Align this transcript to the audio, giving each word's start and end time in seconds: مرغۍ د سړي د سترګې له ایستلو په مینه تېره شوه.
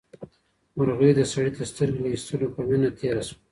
مرغۍ 0.77 1.11
د 1.15 1.19
سړي 1.31 1.49
د 1.53 1.59
سترګې 1.71 1.99
له 2.03 2.09
ایستلو 2.13 2.53
په 2.55 2.61
مینه 2.69 2.89
تېره 2.99 3.23
شوه. 3.27 3.37